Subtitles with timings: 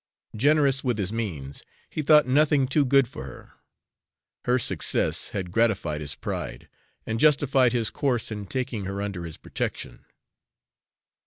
[0.35, 3.51] Generous with his means, he thought nothing too good for her.
[4.45, 6.67] Her success had gratified his pride,
[7.05, 10.05] and justified his course in taking her under his protection.